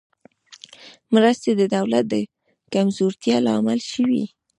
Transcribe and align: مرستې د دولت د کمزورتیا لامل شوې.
مرستې 1.13 1.51
د 1.55 1.61
دولت 1.75 2.05
د 2.09 2.15
کمزورتیا 2.73 3.37
لامل 3.47 3.79
شوې. 3.91 4.23